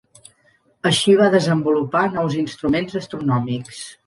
Així 0.91 1.13
va 1.19 1.27
desenvolupar 1.35 2.01
nous 2.17 2.39
instruments 2.41 2.99
astronòmics. 3.03 3.85